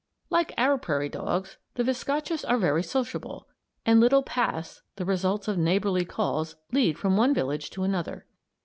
[0.31, 3.47] Like our prairie dogs, the viscachas are very sociable,
[3.85, 8.25] and little paths, the result of neighborly calls, lead from one village to another.